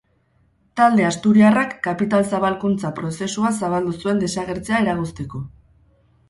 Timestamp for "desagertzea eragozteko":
4.25-5.45